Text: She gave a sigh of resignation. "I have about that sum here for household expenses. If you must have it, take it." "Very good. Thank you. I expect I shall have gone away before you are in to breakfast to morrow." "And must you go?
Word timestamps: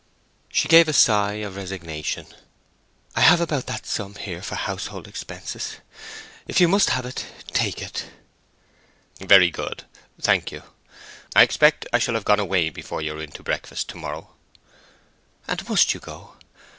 She 0.49 0.67
gave 0.67 0.87
a 0.87 0.93
sigh 0.93 1.45
of 1.45 1.55
resignation. 1.55 2.25
"I 3.15 3.21
have 3.21 3.39
about 3.39 3.67
that 3.67 3.85
sum 3.85 4.15
here 4.15 4.41
for 4.41 4.55
household 4.55 5.07
expenses. 5.07 5.75
If 6.47 6.59
you 6.59 6.67
must 6.67 6.89
have 6.89 7.05
it, 7.05 7.27
take 7.49 7.83
it." 7.83 8.05
"Very 9.19 9.51
good. 9.51 9.83
Thank 10.19 10.51
you. 10.51 10.63
I 11.35 11.43
expect 11.43 11.85
I 11.93 11.99
shall 11.99 12.15
have 12.15 12.25
gone 12.25 12.39
away 12.39 12.71
before 12.71 13.03
you 13.03 13.13
are 13.13 13.21
in 13.21 13.31
to 13.33 13.43
breakfast 13.43 13.89
to 13.89 13.97
morrow." 13.97 14.33
"And 15.47 15.69
must 15.69 15.93
you 15.93 15.99
go? 15.99 16.33